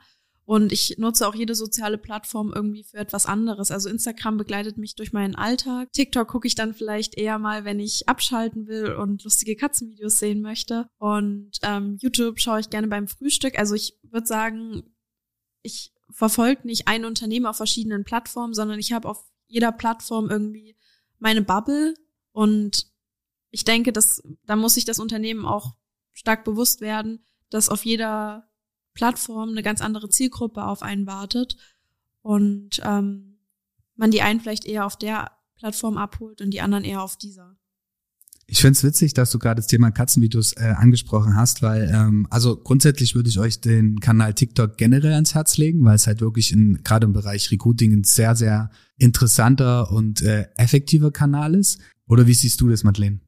[0.51, 3.71] und ich nutze auch jede soziale Plattform irgendwie für etwas anderes.
[3.71, 5.93] Also Instagram begleitet mich durch meinen Alltag.
[5.93, 10.43] TikTok gucke ich dann vielleicht eher mal, wenn ich abschalten will und lustige Katzenvideos sehen
[10.43, 10.89] möchte.
[10.99, 13.61] Und ähm, YouTube schaue ich gerne beim Frühstück.
[13.61, 14.93] Also ich würde sagen,
[15.63, 20.77] ich verfolge nicht ein Unternehmen auf verschiedenen Plattformen, sondern ich habe auf jeder Plattform irgendwie
[21.21, 21.95] meine Bubble.
[22.33, 22.91] Und
[23.51, 25.77] ich denke, dass da muss sich das Unternehmen auch
[26.13, 28.50] stark bewusst werden, dass auf jeder
[28.95, 31.57] Plattform eine ganz andere Zielgruppe auf einen wartet
[32.23, 33.39] und ähm,
[33.97, 37.57] man die einen vielleicht eher auf der Plattform abholt und die anderen eher auf dieser.
[38.47, 42.27] Ich finde es witzig, dass du gerade das Thema Katzenvideos äh, angesprochen hast, weil ähm,
[42.31, 46.21] also grundsätzlich würde ich euch den Kanal TikTok generell ans Herz legen, weil es halt
[46.21, 51.81] wirklich in gerade im Bereich Recruiting ein sehr sehr interessanter und äh, effektiver Kanal ist.
[52.09, 53.21] Oder wie siehst du das, Madeleine?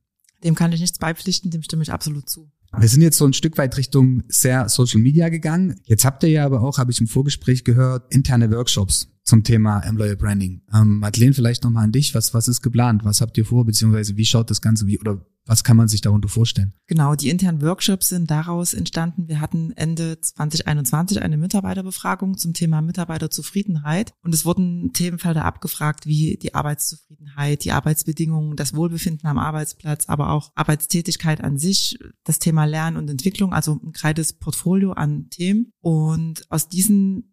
[0.42, 2.50] Dem kann ich nichts beipflichten, dem stimme ich absolut zu.
[2.78, 5.80] Wir sind jetzt so ein Stück weit Richtung sehr Social Media gegangen.
[5.84, 9.80] Jetzt habt ihr ja aber auch, habe ich im Vorgespräch gehört, interne Workshops zum Thema
[9.80, 10.62] Employer Branding.
[10.72, 12.14] Ähm, Madeleine, vielleicht nochmal an dich.
[12.14, 13.04] Was, was ist geplant?
[13.04, 13.64] Was habt ihr vor?
[13.64, 16.72] Beziehungsweise wie schaut das Ganze wie oder was kann man sich darunter vorstellen?
[16.86, 19.26] Genau, die internen Workshops sind daraus entstanden.
[19.26, 26.38] Wir hatten Ende 2021 eine Mitarbeiterbefragung zum Thema Mitarbeiterzufriedenheit und es wurden Themenfelder abgefragt wie
[26.40, 32.64] die Arbeitszufriedenheit, die Arbeitsbedingungen, das Wohlbefinden am Arbeitsplatz, aber auch Arbeitstätigkeit an sich, das Thema
[32.64, 35.72] Lernen und Entwicklung, also ein breites Portfolio an Themen.
[35.80, 37.31] Und aus diesen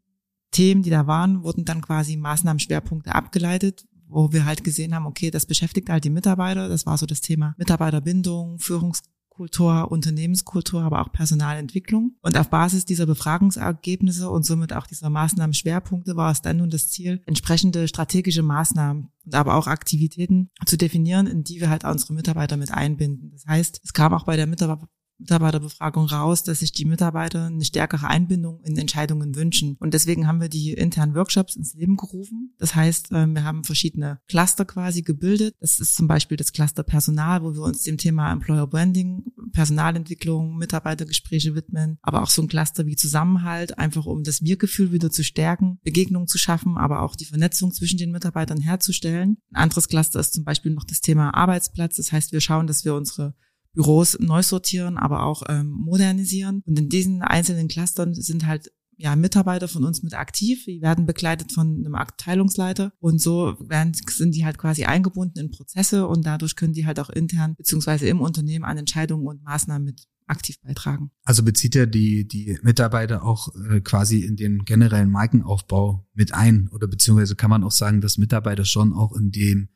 [0.52, 5.32] Themen, die da waren, wurden dann quasi Maßnahmenschwerpunkte abgeleitet, wo wir halt gesehen haben, okay,
[5.32, 6.68] das beschäftigt halt die Mitarbeiter.
[6.68, 12.16] Das war so das Thema Mitarbeiterbindung, Führungskultur, Unternehmenskultur, aber auch Personalentwicklung.
[12.22, 16.90] Und auf Basis dieser Befragungsergebnisse und somit auch dieser Maßnahmenschwerpunkte war es dann nun das
[16.90, 22.14] Ziel, entsprechende strategische Maßnahmen und aber auch Aktivitäten zu definieren, in die wir halt unsere
[22.14, 23.30] Mitarbeiter mit einbinden.
[23.32, 27.64] Das heißt, es kam auch bei der Mitarbeiter Mitarbeiterbefragung raus, dass sich die Mitarbeiter eine
[27.64, 29.76] stärkere Einbindung in Entscheidungen wünschen.
[29.80, 32.54] Und deswegen haben wir die internen Workshops ins Leben gerufen.
[32.58, 35.56] Das heißt, ähm, wir haben verschiedene Cluster quasi gebildet.
[35.60, 40.58] Das ist zum Beispiel das Cluster Personal, wo wir uns dem Thema Employer Branding, Personalentwicklung,
[40.58, 45.24] Mitarbeitergespräche widmen, aber auch so ein Cluster wie Zusammenhalt, einfach um das Wir-Gefühl wieder zu
[45.24, 49.38] stärken, Begegnungen zu schaffen, aber auch die Vernetzung zwischen den Mitarbeitern herzustellen.
[49.52, 51.98] Ein anderes Cluster ist zum Beispiel noch das Thema Arbeitsplatz.
[51.98, 53.36] Das heißt, wir schauen, dass wir unsere
[53.80, 56.62] Büros neu sortieren, aber auch ähm, modernisieren.
[56.66, 60.66] Und in diesen einzelnen Clustern sind halt ja, Mitarbeiter von uns mit aktiv.
[60.66, 65.52] Die werden begleitet von einem Abteilungsleiter und so werden, sind die halt quasi eingebunden in
[65.52, 69.86] Prozesse und dadurch können die halt auch intern beziehungsweise im Unternehmen an Entscheidungen und Maßnahmen
[69.86, 71.12] mit aktiv beitragen.
[71.24, 76.68] Also bezieht er die, die Mitarbeiter auch äh, quasi in den generellen Markenaufbau mit ein
[76.74, 79.70] oder beziehungsweise kann man auch sagen, dass Mitarbeiter schon auch in dem,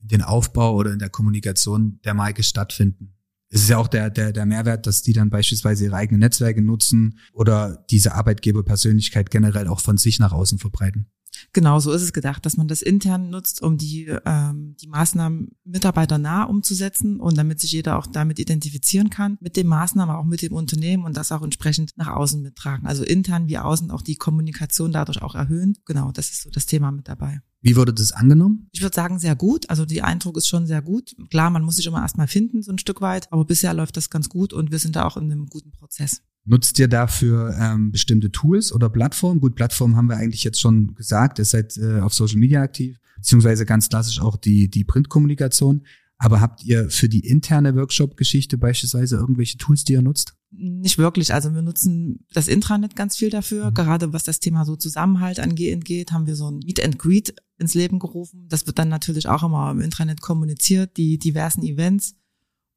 [0.00, 3.11] in den Aufbau oder in der Kommunikation der Marke stattfinden?
[3.52, 6.62] Es ist ja auch der, der, der Mehrwert, dass die dann beispielsweise ihre eigenen Netzwerke
[6.62, 11.10] nutzen oder diese Arbeitgeberpersönlichkeit generell auch von sich nach außen verbreiten.
[11.52, 15.50] Genau, so ist es gedacht, dass man das intern nutzt, um die, ähm, die Maßnahmen
[15.64, 20.40] mitarbeiternah umzusetzen und damit sich jeder auch damit identifizieren kann, mit den Maßnahmen, auch mit
[20.40, 22.86] dem Unternehmen und das auch entsprechend nach außen mittragen.
[22.86, 25.76] Also intern wie außen auch die Kommunikation dadurch auch erhöhen.
[25.84, 27.42] Genau, das ist so das Thema mit dabei.
[27.62, 28.68] Wie wurde das angenommen?
[28.72, 29.70] Ich würde sagen, sehr gut.
[29.70, 31.14] Also die Eindruck ist schon sehr gut.
[31.30, 34.10] Klar, man muss sich immer erstmal finden, so ein Stück weit, aber bisher läuft das
[34.10, 36.22] ganz gut und wir sind da auch in einem guten Prozess.
[36.44, 39.40] Nutzt ihr dafür ähm, bestimmte Tools oder Plattformen?
[39.40, 42.98] Gut, Plattformen haben wir eigentlich jetzt schon gesagt, ihr seid äh, auf Social Media aktiv,
[43.16, 45.86] beziehungsweise ganz klassisch auch die, die Printkommunikation.
[46.22, 50.36] Aber habt ihr für die interne Workshop-Geschichte beispielsweise irgendwelche Tools, die ihr nutzt?
[50.52, 51.34] Nicht wirklich.
[51.34, 53.70] Also wir nutzen das Intranet ganz viel dafür.
[53.70, 53.74] Mhm.
[53.74, 57.74] Gerade was das Thema so Zusammenhalt angeht, haben wir so ein Meet and Greet ins
[57.74, 58.46] Leben gerufen.
[58.48, 62.14] Das wird dann natürlich auch immer im Intranet kommuniziert, die diversen Events.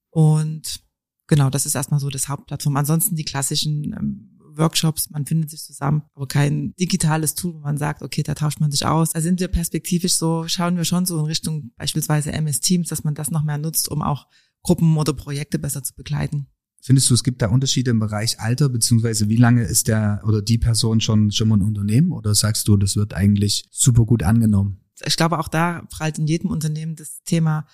[0.10, 0.84] Und
[1.28, 2.78] genau, das ist erstmal so das Hauptplattform.
[2.78, 7.78] Ansonsten die klassischen ähm, Workshops, man findet sich zusammen, aber kein digitales Tool, wo man
[7.78, 9.12] sagt, okay, da tauscht man sich aus.
[9.12, 13.04] Da sind wir perspektivisch so, schauen wir schon so in Richtung beispielsweise MS Teams, dass
[13.04, 14.28] man das noch mehr nutzt, um auch
[14.62, 16.48] Gruppen oder Projekte besser zu begleiten.
[16.82, 20.44] Findest du, es gibt da Unterschiede im Bereich Alter, beziehungsweise wie lange ist der oder
[20.44, 22.12] die Person schon, schon mal ein Unternehmen?
[22.12, 24.82] Oder sagst du, das wird eigentlich super gut angenommen?
[25.04, 27.66] Ich glaube, auch da prallt in jedem Unternehmen das Thema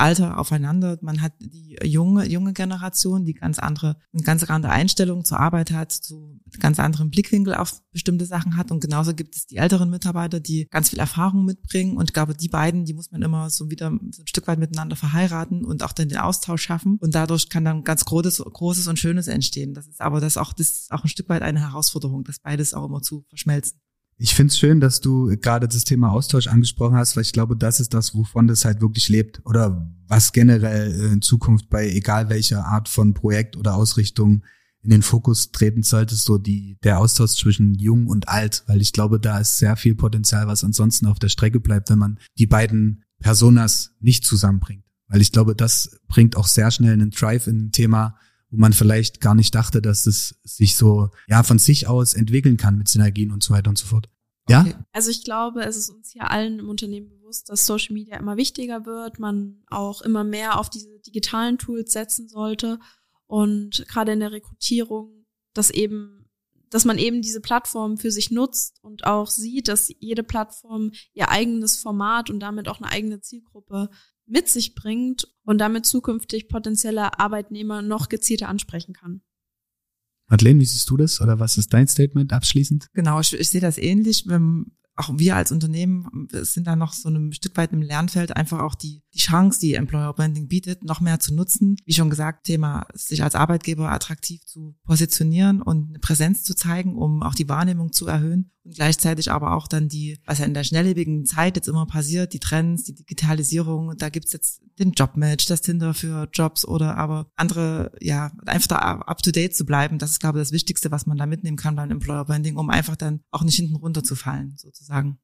[0.00, 0.98] Alter aufeinander.
[1.02, 5.70] Man hat die junge, junge Generation, die ganz andere, eine ganz andere Einstellung zur Arbeit
[5.70, 8.70] hat, so ganz anderen Blickwinkel auf bestimmte Sachen hat.
[8.70, 11.96] Und genauso gibt es die älteren Mitarbeiter, die ganz viel Erfahrung mitbringen.
[11.96, 14.58] Und ich glaube, die beiden, die muss man immer so wieder so ein Stück weit
[14.58, 16.96] miteinander verheiraten und auch dann den Austausch schaffen.
[17.00, 19.74] Und dadurch kann dann ganz Großes, Großes und Schönes entstehen.
[19.74, 22.74] Das ist aber das auch, das ist auch ein Stück weit eine Herausforderung, das beides
[22.74, 23.80] auch immer zu verschmelzen.
[24.22, 27.56] Ich finde es schön, dass du gerade das Thema Austausch angesprochen hast, weil ich glaube,
[27.56, 32.28] das ist das, wovon das halt wirklich lebt oder was generell in Zukunft bei egal
[32.28, 34.42] welcher Art von Projekt oder Ausrichtung
[34.82, 38.92] in den Fokus treten sollte, so die, der Austausch zwischen jung und alt, weil ich
[38.92, 42.46] glaube, da ist sehr viel Potenzial, was ansonsten auf der Strecke bleibt, wenn man die
[42.46, 44.84] beiden Personas nicht zusammenbringt.
[45.08, 48.16] Weil ich glaube, das bringt auch sehr schnell einen Drive in ein Thema,
[48.50, 52.56] wo man vielleicht gar nicht dachte, dass es sich so ja von sich aus entwickeln
[52.56, 54.08] kann mit Synergien und so weiter und so fort.
[54.48, 54.62] Ja?
[54.62, 54.74] Okay.
[54.92, 58.36] Also ich glaube, es ist uns hier allen im Unternehmen bewusst, dass Social Media immer
[58.36, 62.80] wichtiger wird, man auch immer mehr auf diese digitalen Tools setzen sollte
[63.26, 66.28] und gerade in der Rekrutierung, dass eben,
[66.68, 71.30] dass man eben diese Plattform für sich nutzt und auch sieht, dass jede Plattform ihr
[71.30, 73.88] eigenes Format und damit auch eine eigene Zielgruppe
[74.30, 79.22] mit sich bringt und damit zukünftig potenzielle Arbeitnehmer noch gezielter ansprechen kann.
[80.28, 82.86] Madeleine, wie siehst du das oder was ist dein Statement abschließend?
[82.92, 84.24] Genau, ich, ich sehe das ähnlich.
[84.28, 88.60] Wenn, auch wir als Unternehmen sind da noch so ein Stück weit im Lernfeld, einfach
[88.60, 91.76] auch die, die Chance, die Employer Branding bietet, noch mehr zu nutzen.
[91.84, 96.96] Wie schon gesagt, Thema, sich als Arbeitgeber attraktiv zu positionieren und eine Präsenz zu zeigen,
[96.96, 100.64] um auch die Wahrnehmung zu erhöhen gleichzeitig aber auch dann die, was ja in der
[100.64, 105.60] schnelllebigen Zeit jetzt immer passiert, die Trends, die Digitalisierung, da gibt's jetzt den Jobmatch, das
[105.60, 109.98] Tinder für Jobs oder aber andere, ja, einfach da up to date zu bleiben.
[109.98, 112.70] Das ist, glaube ich, das Wichtigste, was man da mitnehmen kann beim Employer Branding, um
[112.70, 115.18] einfach dann auch nicht hinten runterzufallen, sozusagen.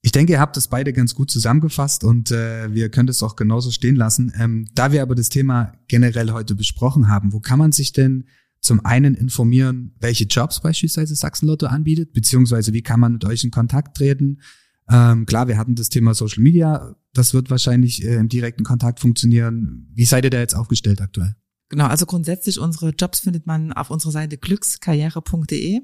[0.00, 3.34] Ich denke, ihr habt das beide ganz gut zusammengefasst und äh, wir können das auch
[3.34, 4.32] genauso stehen lassen.
[4.38, 8.24] Ähm, da wir aber das Thema generell heute besprochen haben, wo kann man sich denn
[8.68, 13.50] zum einen informieren, welche Jobs beispielsweise Sachsenlotto anbietet, beziehungsweise wie kann man mit euch in
[13.50, 14.40] Kontakt treten?
[14.88, 19.00] Ähm, klar, wir hatten das Thema Social Media, das wird wahrscheinlich äh, im direkten Kontakt
[19.00, 19.90] funktionieren.
[19.92, 21.34] Wie seid ihr da jetzt aufgestellt aktuell?
[21.70, 25.80] Genau, also grundsätzlich unsere Jobs findet man auf unserer Seite glückskarriere.de.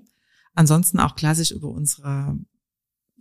[0.54, 2.38] Ansonsten auch klassisch über unsere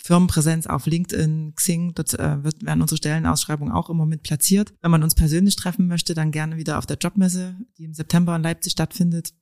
[0.01, 4.73] Firmenpräsenz auf LinkedIn, Xing, dort äh, wird, werden unsere Stellenausschreibungen auch immer mit platziert.
[4.81, 8.35] Wenn man uns persönlich treffen möchte, dann gerne wieder auf der Jobmesse, die im September
[8.35, 9.33] in Leipzig stattfindet.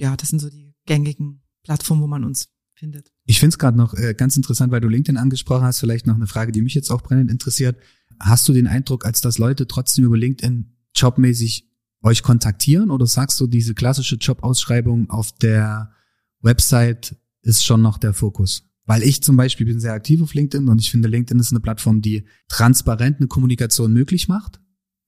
[0.00, 3.12] Ja, das sind so die gängigen Plattformen, wo man uns findet.
[3.26, 6.14] Ich finde es gerade noch äh, ganz interessant, weil du LinkedIn angesprochen hast, vielleicht noch
[6.14, 7.78] eine Frage, die mich jetzt auch brennend interessiert.
[8.18, 11.68] Hast du den Eindruck, als dass Leute trotzdem über LinkedIn jobmäßig
[12.02, 15.92] euch kontaktieren oder sagst du, diese klassische Jobausschreibung auf der
[16.40, 18.64] Website ist schon noch der Fokus?
[18.86, 21.60] Weil ich zum Beispiel bin sehr aktiv auf LinkedIn und ich finde, LinkedIn ist eine
[21.60, 24.60] Plattform, die transparent eine Kommunikation möglich macht,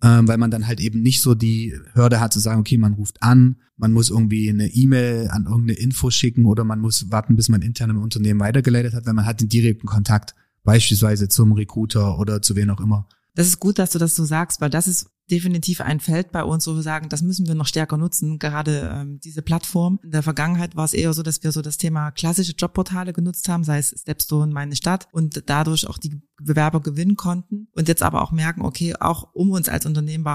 [0.03, 2.95] ähm, weil man dann halt eben nicht so die Hürde hat zu sagen, okay, man
[2.95, 7.37] ruft an, man muss irgendwie eine E-Mail an irgendeine Info schicken oder man muss warten,
[7.37, 10.35] bis man intern im Unternehmen weitergeleitet hat, weil man hat den direkten Kontakt,
[10.65, 13.09] beispielsweise zum Recruiter oder zu wen auch immer.
[13.35, 16.45] Das ist gut, dass du das so sagst, weil das ist definitiv ein Feld bei
[16.45, 19.99] uns, wo wir sagen, das müssen wir noch stärker nutzen, gerade ähm, diese Plattform.
[20.03, 23.49] In der Vergangenheit war es eher so, dass wir so das Thema klassische Jobportale genutzt
[23.49, 28.03] haben, sei es Stepstone, meine Stadt, und dadurch auch die Bewerber gewinnen konnten und jetzt
[28.03, 30.27] aber auch merken, okay, auch um uns als Unternehmen,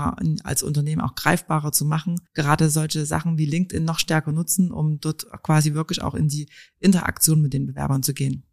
[0.44, 5.00] als Unternehmen auch greifbarer zu machen, gerade solche Sachen wie LinkedIn noch stärker nutzen, um
[5.00, 8.44] dort quasi wirklich auch in die Interaktion mit den Bewerbern zu gehen.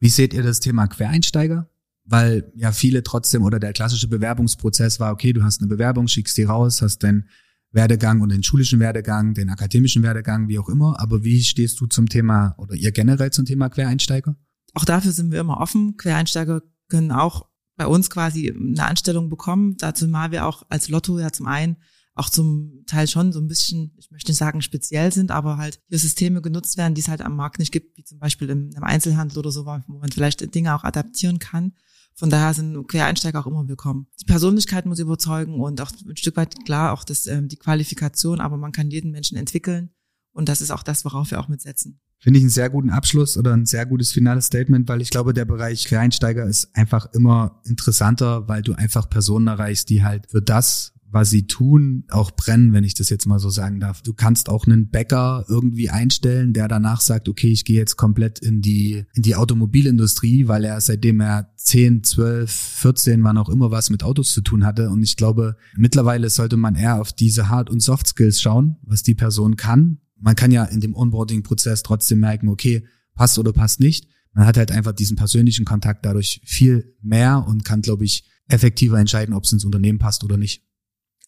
[0.00, 1.68] Wie seht ihr das Thema Quereinsteiger?
[2.08, 6.36] Weil ja viele trotzdem oder der klassische Bewerbungsprozess war, okay, du hast eine Bewerbung, schickst
[6.38, 7.28] die raus, hast den
[7.70, 10.98] Werdegang und den schulischen Werdegang, den akademischen Werdegang, wie auch immer.
[10.98, 14.36] Aber wie stehst du zum Thema oder ihr generell zum Thema Quereinsteiger?
[14.72, 15.96] Auch dafür sind wir immer offen.
[15.98, 19.76] Quereinsteiger können auch bei uns quasi eine Anstellung bekommen.
[19.76, 21.76] Dazu mal wir auch als Lotto ja zum einen
[22.14, 25.80] auch zum Teil schon so ein bisschen, ich möchte nicht sagen speziell sind, aber halt
[25.88, 28.70] hier Systeme genutzt werden, die es halt am Markt nicht gibt, wie zum Beispiel im,
[28.74, 31.74] im Einzelhandel oder so, wo man vielleicht Dinge auch adaptieren kann.
[32.18, 34.08] Von daher sind Quereinsteiger auch immer willkommen.
[34.20, 38.40] Die Persönlichkeit muss überzeugen und auch ein Stück weit klar auch das, ähm, die Qualifikation,
[38.40, 39.90] aber man kann jeden Menschen entwickeln
[40.32, 42.00] und das ist auch das, worauf wir auch mitsetzen.
[42.18, 45.32] Finde ich einen sehr guten Abschluss oder ein sehr gutes finales Statement, weil ich glaube,
[45.32, 50.42] der Bereich Quereinsteiger ist einfach immer interessanter, weil du einfach Personen erreichst, die halt für
[50.42, 54.02] das, was sie tun, auch brennen, wenn ich das jetzt mal so sagen darf.
[54.02, 58.38] Du kannst auch einen Bäcker irgendwie einstellen, der danach sagt, okay, ich gehe jetzt komplett
[58.38, 63.70] in die, in die Automobilindustrie, weil er seitdem er 10, 12, 14, wann auch immer
[63.70, 64.90] was mit Autos zu tun hatte.
[64.90, 69.02] Und ich glaube, mittlerweile sollte man eher auf diese Hard- und Soft Skills schauen, was
[69.02, 69.98] die Person kann.
[70.20, 74.08] Man kann ja in dem Onboarding-Prozess trotzdem merken, okay, passt oder passt nicht.
[74.34, 78.98] Man hat halt einfach diesen persönlichen Kontakt dadurch viel mehr und kann, glaube ich, effektiver
[78.98, 80.67] entscheiden, ob es ins Unternehmen passt oder nicht.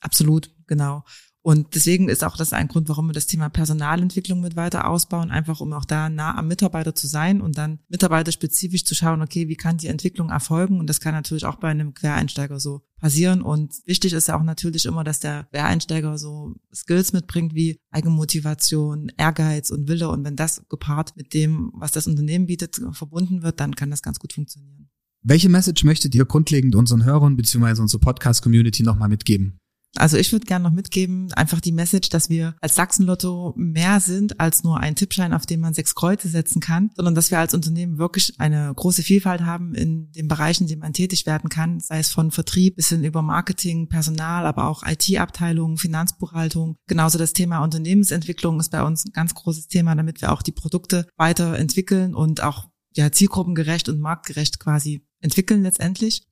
[0.01, 1.05] Absolut, genau.
[1.43, 5.31] Und deswegen ist auch das ein Grund, warum wir das Thema Personalentwicklung mit weiter ausbauen,
[5.31, 9.49] einfach um auch da nah am Mitarbeiter zu sein und dann mitarbeiterspezifisch zu schauen, okay,
[9.49, 10.79] wie kann die Entwicklung erfolgen?
[10.79, 13.41] Und das kann natürlich auch bei einem Quereinsteiger so passieren.
[13.41, 19.11] Und wichtig ist ja auch natürlich immer, dass der Quereinsteiger so Skills mitbringt wie Eigenmotivation,
[19.17, 20.11] Ehrgeiz und Wille.
[20.11, 24.03] Und wenn das gepaart mit dem, was das Unternehmen bietet, verbunden wird, dann kann das
[24.03, 24.91] ganz gut funktionieren.
[25.23, 27.81] Welche Message möchtet ihr grundlegend unseren Hörern bzw.
[27.81, 29.59] unserer Podcast-Community nochmal mitgeben?
[29.96, 34.38] Also ich würde gerne noch mitgeben, einfach die Message, dass wir als Sachsenlotto mehr sind
[34.38, 37.55] als nur ein Tippschein, auf den man sechs Kreuze setzen kann, sondern dass wir als
[37.55, 41.81] Unternehmen wirklich eine große Vielfalt haben in den Bereichen, in denen man tätig werden kann,
[41.81, 46.76] sei es von Vertrieb bis hin über Marketing, Personal, aber auch IT-Abteilungen, Finanzbuchhaltung.
[46.87, 50.53] Genauso das Thema Unternehmensentwicklung ist bei uns ein ganz großes Thema, damit wir auch die
[50.53, 56.26] Produkte weiterentwickeln und auch ja, zielgruppengerecht und marktgerecht quasi entwickeln letztendlich.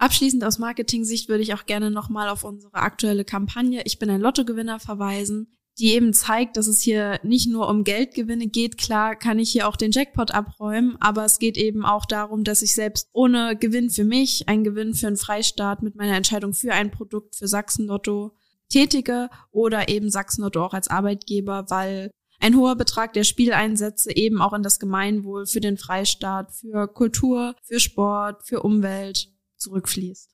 [0.00, 4.22] Abschließend aus Marketing-Sicht würde ich auch gerne nochmal auf unsere aktuelle Kampagne Ich bin ein
[4.22, 8.78] Lottogewinner verweisen, die eben zeigt, dass es hier nicht nur um Geldgewinne geht.
[8.78, 12.62] Klar kann ich hier auch den Jackpot abräumen, aber es geht eben auch darum, dass
[12.62, 16.72] ich selbst ohne Gewinn für mich, einen Gewinn für einen Freistaat mit meiner Entscheidung für
[16.72, 18.34] ein Produkt für Sachsen-Lotto
[18.70, 22.10] tätige oder eben Sachsen-Lotto auch als Arbeitgeber, weil
[22.40, 27.54] ein hoher Betrag der Spieleinsätze eben auch in das Gemeinwohl für den Freistaat, für Kultur,
[27.62, 29.28] für Sport, für Umwelt
[29.60, 30.30] zurückfließt.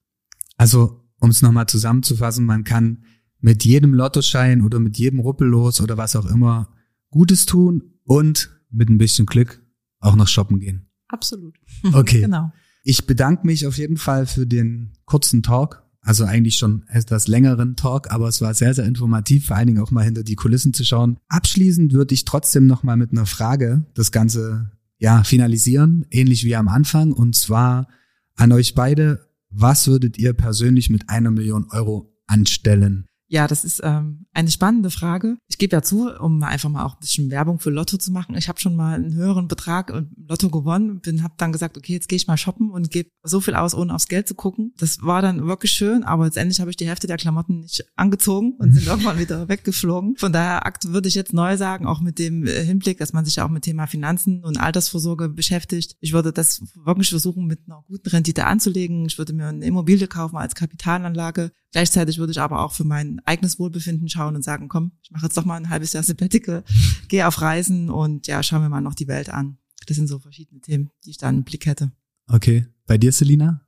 [0.56, 3.04] Also, um es nochmal zusammenzufassen, man kann
[3.40, 6.72] mit jedem Lottoschein oder mit jedem Ruppellos oder was auch immer
[7.10, 9.62] Gutes tun und mit ein bisschen Glück
[10.00, 10.90] auch noch shoppen gehen.
[11.08, 11.56] Absolut.
[11.92, 12.22] Okay.
[12.22, 12.52] genau.
[12.82, 15.82] Ich bedanke mich auf jeden Fall für den kurzen Talk.
[16.00, 19.80] Also eigentlich schon etwas längeren Talk, aber es war sehr, sehr informativ, vor allen Dingen
[19.80, 21.18] auch mal hinter die Kulissen zu schauen.
[21.28, 26.54] Abschließend würde ich trotzdem noch mal mit einer Frage das Ganze ja finalisieren, ähnlich wie
[26.54, 27.10] am Anfang.
[27.12, 27.88] Und zwar,
[28.36, 33.06] an euch beide, was würdet ihr persönlich mit einer Million Euro anstellen?
[33.28, 35.36] Ja, das ist ähm, eine spannende Frage.
[35.48, 38.36] Ich gebe ja zu, um einfach mal auch ein bisschen Werbung für Lotto zu machen.
[38.36, 41.92] Ich habe schon mal einen höheren Betrag im Lotto gewonnen, bin habe dann gesagt, okay,
[41.92, 44.74] jetzt gehe ich mal shoppen und gebe so viel aus, ohne aufs Geld zu gucken.
[44.78, 48.54] Das war dann wirklich schön, aber letztendlich habe ich die Hälfte der Klamotten nicht angezogen
[48.58, 50.16] und sind irgendwann wieder weggeflogen.
[50.16, 53.40] Von daher würde ich jetzt neu sagen, auch mit dem äh, Hinblick, dass man sich
[53.40, 55.96] auch mit Thema Finanzen und Altersvorsorge beschäftigt.
[56.00, 59.06] Ich würde das wirklich versuchen, mit einer guten Rendite anzulegen.
[59.06, 63.20] Ich würde mir eine Immobilie kaufen als Kapitalanlage Gleichzeitig würde ich aber auch für mein
[63.26, 66.64] eigenes Wohlbefinden schauen und sagen, komm, ich mache jetzt doch mal ein halbes Jahr Sabbatical,
[67.08, 69.58] gehe auf Reisen und ja, schauen wir mal noch die Welt an.
[69.86, 71.92] Das sind so verschiedene Themen, die ich da im Blick hätte.
[72.28, 72.66] Okay.
[72.86, 73.60] Bei dir, Selina?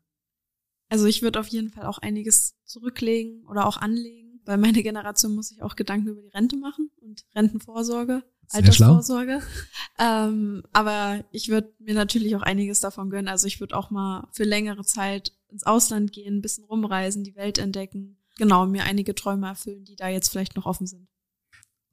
[0.88, 5.34] Also ich würde auf jeden Fall auch einiges zurücklegen oder auch anlegen, weil meine Generation
[5.34, 6.90] muss sich auch Gedanken über die Rente machen
[7.26, 9.40] und Rentenvorsorge, Sehr Altersvorsorge.
[9.98, 13.28] Ähm, aber ich würde mir natürlich auch einiges davon gönnen.
[13.28, 17.34] Also ich würde auch mal für längere Zeit ins Ausland gehen, ein bisschen rumreisen, die
[17.34, 18.18] Welt entdecken.
[18.36, 21.08] Genau, mir einige Träume erfüllen, die da jetzt vielleicht noch offen sind.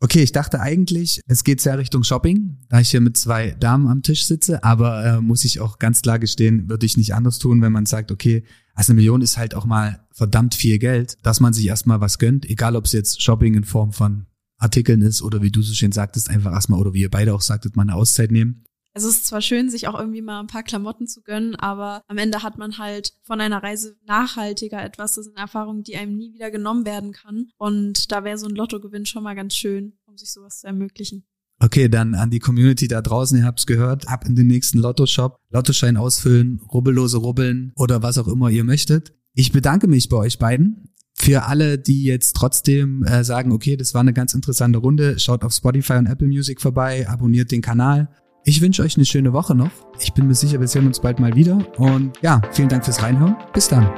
[0.01, 3.87] Okay, ich dachte eigentlich, es geht sehr Richtung Shopping, da ich hier mit zwei Damen
[3.87, 7.39] am Tisch sitze, aber äh, muss ich auch ganz klar gestehen, würde ich nicht anders
[7.39, 11.17] tun, wenn man sagt, okay, also eine Million ist halt auch mal verdammt viel Geld,
[11.23, 15.01] dass man sich erstmal was gönnt, egal ob es jetzt Shopping in Form von Artikeln
[15.01, 17.75] ist oder wie du so schön sagtest, einfach erstmal oder wie ihr beide auch sagtet,
[17.75, 18.65] mal eine Auszeit nehmen
[18.95, 22.17] es ist zwar schön, sich auch irgendwie mal ein paar Klamotten zu gönnen, aber am
[22.17, 25.15] Ende hat man halt von einer Reise nachhaltiger etwas.
[25.15, 27.49] Das sind Erfahrungen, die einem nie wieder genommen werden kann.
[27.57, 31.25] Und da wäre so ein Lottogewinn schon mal ganz schön, um sich sowas zu ermöglichen.
[31.59, 35.39] Okay, dann an die Community da draußen, ihr habt's gehört, ab in den nächsten Lotto-Shop,
[35.49, 39.13] Lottoschein ausfüllen, rubbellose rubbeln oder was auch immer ihr möchtet.
[39.33, 40.94] Ich bedanke mich bei euch beiden.
[41.17, 45.43] Für alle, die jetzt trotzdem äh, sagen, okay, das war eine ganz interessante Runde, schaut
[45.43, 48.09] auf Spotify und Apple Music vorbei, abonniert den Kanal
[48.47, 49.71] ich wünsche euch eine schöne Woche noch.
[49.99, 51.57] Ich bin mir sicher, wir sehen uns bald mal wieder.
[51.77, 53.35] Und ja, vielen Dank fürs Reinhören.
[53.53, 53.89] Bis dann.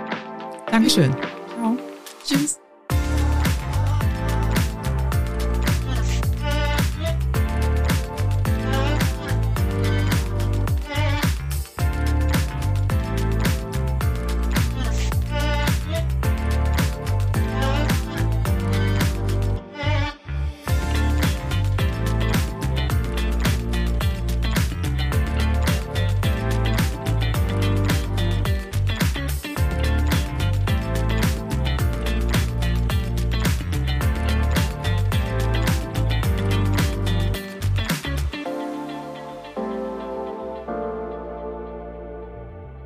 [0.71, 1.11] Dankeschön.
[1.11, 1.77] Ciao.
[2.25, 2.57] Tschüss.